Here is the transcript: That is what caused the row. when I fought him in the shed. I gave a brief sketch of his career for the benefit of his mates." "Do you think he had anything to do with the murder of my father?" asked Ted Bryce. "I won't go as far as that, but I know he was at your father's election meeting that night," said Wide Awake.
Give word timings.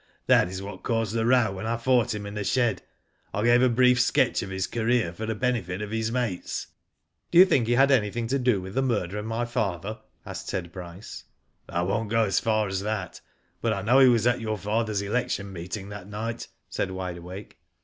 That 0.25 0.47
is 0.47 0.63
what 0.63 0.81
caused 0.81 1.13
the 1.13 1.27
row. 1.27 1.51
when 1.51 1.67
I 1.67 1.77
fought 1.77 2.15
him 2.15 2.25
in 2.25 2.33
the 2.33 2.43
shed. 2.43 2.81
I 3.35 3.43
gave 3.43 3.61
a 3.61 3.69
brief 3.69 3.99
sketch 4.01 4.41
of 4.41 4.49
his 4.49 4.65
career 4.65 5.13
for 5.13 5.27
the 5.27 5.35
benefit 5.35 5.79
of 5.79 5.91
his 5.91 6.11
mates." 6.11 6.65
"Do 7.29 7.37
you 7.37 7.45
think 7.45 7.67
he 7.67 7.73
had 7.73 7.91
anything 7.91 8.25
to 8.29 8.39
do 8.39 8.59
with 8.59 8.73
the 8.73 8.81
murder 8.81 9.19
of 9.19 9.27
my 9.27 9.45
father?" 9.45 9.99
asked 10.25 10.49
Ted 10.49 10.71
Bryce. 10.71 11.25
"I 11.69 11.83
won't 11.83 12.09
go 12.09 12.23
as 12.23 12.39
far 12.39 12.67
as 12.67 12.79
that, 12.79 13.21
but 13.61 13.73
I 13.73 13.83
know 13.83 13.99
he 13.99 14.07
was 14.07 14.25
at 14.25 14.41
your 14.41 14.57
father's 14.57 15.03
election 15.03 15.53
meeting 15.53 15.89
that 15.89 16.09
night," 16.09 16.47
said 16.67 16.89
Wide 16.89 17.17
Awake. 17.19 17.59